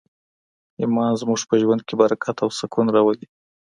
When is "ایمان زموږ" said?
0.81-1.39